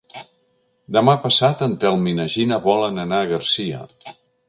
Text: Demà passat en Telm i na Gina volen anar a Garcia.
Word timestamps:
Demà 0.97 1.15
passat 1.27 1.63
en 1.67 1.77
Telm 1.85 2.09
i 2.13 2.17
na 2.23 2.27
Gina 2.39 2.61
volen 2.67 3.01
anar 3.07 3.21
a 3.27 3.33
Garcia. 3.37 3.89